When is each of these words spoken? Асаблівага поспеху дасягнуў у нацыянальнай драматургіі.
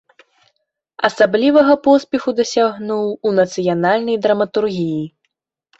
Асаблівага 1.09 1.73
поспеху 1.89 2.33
дасягнуў 2.41 3.05
у 3.05 3.29
нацыянальнай 3.43 4.17
драматургіі. 4.27 5.01